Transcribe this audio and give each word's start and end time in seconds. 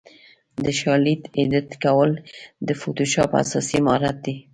د 0.63 0.65
شالید 0.79 1.21
ایډیټ 1.37 1.69
کول 1.83 2.11
د 2.67 2.69
فوټوشاپ 2.79 3.31
اساسي 3.41 3.79
مهارت 3.85 4.17
دی. 4.25 4.35